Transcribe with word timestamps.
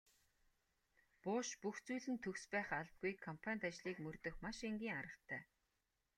Буш 1.23 1.47
бүх 1.61 1.77
зүйл 1.85 2.05
нь 2.11 2.21
төгс 2.23 2.43
байх 2.53 2.69
албагүй 2.79 3.13
компанит 3.25 3.63
ажлыг 3.69 3.97
мөрдөх 4.03 4.35
маш 4.43 4.57
энгийн 4.69 4.97
аргатай. 5.01 5.43